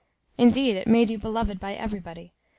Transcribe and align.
Indeed, 0.35 0.77
it 0.77 0.87
made 0.87 1.11
you 1.11 1.19
beloved 1.19 1.59
by 1.59 1.75
everybody. 1.75 2.33